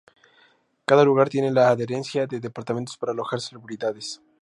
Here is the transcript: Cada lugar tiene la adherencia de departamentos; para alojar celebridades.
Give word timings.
Cada 0.87 1.03
lugar 1.05 1.29
tiene 1.29 1.51
la 1.51 1.69
adherencia 1.69 2.25
de 2.25 2.39
departamentos; 2.39 2.97
para 2.97 3.11
alojar 3.11 3.39
celebridades. 3.39 4.19